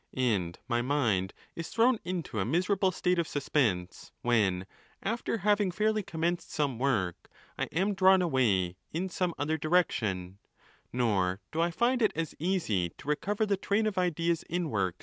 [0.17, 4.65] And my mind is thrown into a miserable state of suspense when,
[5.03, 10.39] after having fairly com 'macneéd some work, I am drawn away in some other direction;
[10.91, 14.97] nor do I find it as easy to recover the train of ideas in works.